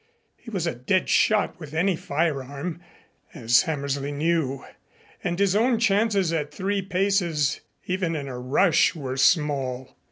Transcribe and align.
He 0.35 0.49
was 0.49 0.65
a 0.65 0.73
dead 0.73 1.09
shot 1.09 1.59
with 1.59 1.75
any 1.75 1.95
firearm, 1.95 2.81
as 3.35 3.61
Hammersley 3.61 4.11
knew, 4.11 4.65
and 5.23 5.37
his 5.37 5.55
own 5.55 5.77
chances 5.77 6.33
at 6.33 6.51
three 6.51 6.81
paces 6.81 7.59
even 7.85 8.15
in 8.15 8.27
a 8.27 8.39
rush 8.39 8.95
were 8.95 9.15
small. 9.15 9.95